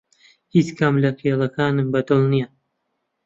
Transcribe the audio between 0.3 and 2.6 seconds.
هیچ کام لە کێکەکانم بەدڵ نییە.